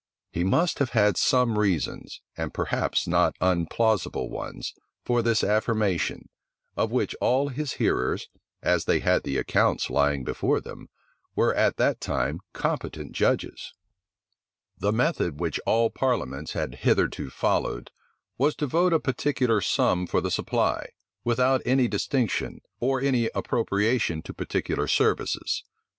He 0.31 0.43
must 0.43 0.79
have 0.79 0.93
had 0.97 1.15
some 1.15 1.59
reasons, 1.59 2.21
and 2.35 2.51
perhaps 2.55 3.07
not 3.07 3.35
unplausible 3.39 4.31
ones, 4.31 4.73
for 5.05 5.21
this 5.21 5.43
affirmation, 5.43 6.27
of 6.75 6.89
which 6.91 7.13
all 7.21 7.49
his 7.49 7.73
hearers, 7.73 8.27
as 8.63 8.85
they 8.85 9.01
had 9.01 9.21
the 9.21 9.37
accounts 9.37 9.91
lying 9.91 10.23
before 10.23 10.59
them, 10.59 10.89
were 11.35 11.53
at 11.53 11.77
that 11.77 12.01
time 12.01 12.39
competent 12.51 13.11
judges.[*] 13.11 13.51
* 13.51 13.55
See 13.61 13.67
note 13.67 13.69
B, 13.69 13.73
at 13.75 13.77
the 14.01 14.07
end 14.07 14.29
of 14.31 14.37
the 14.39 14.79
volume. 14.79 14.79
The 14.79 14.97
method 14.97 15.39
which 15.39 15.59
all 15.67 15.89
parliaments 15.91 16.53
had 16.53 16.75
hitherto 16.81 17.29
followed, 17.29 17.91
was 18.39 18.55
to 18.55 18.65
vote 18.65 18.93
a 18.93 18.99
particular 18.99 19.61
sum 19.61 20.07
for 20.07 20.19
the 20.19 20.31
supply, 20.31 20.89
without 21.23 21.61
any 21.63 21.87
distinction, 21.87 22.61
or 22.79 22.99
any 22.99 23.29
appropriation 23.35 24.23
to 24.23 24.33
particular 24.33 24.87
services. 24.87 25.63